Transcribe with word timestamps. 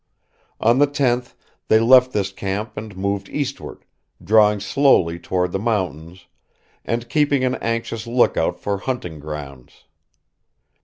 On 0.59 0.79
the 0.79 0.87
10th 0.87 1.35
they 1.67 1.79
left 1.79 2.11
this 2.11 2.31
camp 2.31 2.75
and 2.75 2.97
moved 2.97 3.29
eastward, 3.29 3.85
drawing 4.23 4.59
slowly 4.59 5.19
toward 5.19 5.51
the 5.51 5.59
mountains, 5.59 6.25
and 6.83 7.07
keeping 7.07 7.43
an 7.45 7.53
anxious 7.57 8.07
lookout 8.07 8.59
for 8.59 8.79
hunting 8.79 9.19
grounds. 9.19 9.83